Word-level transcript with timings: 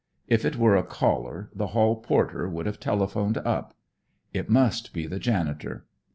If 0.27 0.45
it 0.45 0.55
were 0.55 0.75
a 0.75 0.81
caller, 0.81 1.51
the 1.53 1.67
hall 1.77 1.95
porter 1.97 2.49
would 2.49 2.65
have 2.65 2.79
telephoned 2.79 3.37
up. 3.37 3.75
It 4.33 4.49
must 4.49 4.93
be 4.93 5.05
the 5.05 5.19
janitor. 5.19 5.85